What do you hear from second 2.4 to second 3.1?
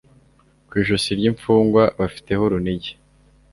urunigi